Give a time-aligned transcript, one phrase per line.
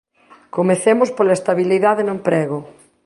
[0.55, 2.59] Comecemos pola estabilidade no emprego.